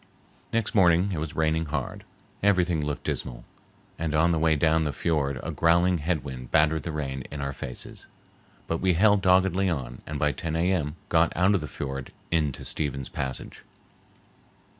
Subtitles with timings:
[0.51, 2.05] Next morning it was raining hard,
[2.41, 3.45] everything looked dismal,
[3.99, 7.39] and on the way down the fiord a growling head wind battered the rain in
[7.39, 8.07] our faces,
[8.65, 10.95] but we held doggedly on and by 10 A.M.
[11.09, 13.61] got out of the fiord into Stephens Passage.